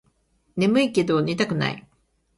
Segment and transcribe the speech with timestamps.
[0.57, 1.87] ねむいけど寝たくない